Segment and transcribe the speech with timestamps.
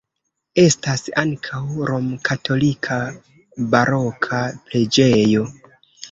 [0.61, 2.97] Estas ankaŭ romkatolika
[3.75, 4.39] baroka
[4.71, 5.45] preĝejo.